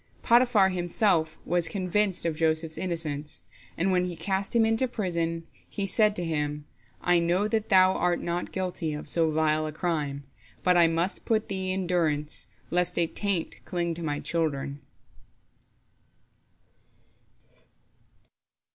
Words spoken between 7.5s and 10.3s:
thou art not guilty of so vile a crime,